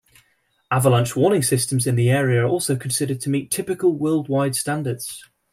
[0.71, 5.29] Avalanche warning systems in the area are also considered to meet typical worldwide standards.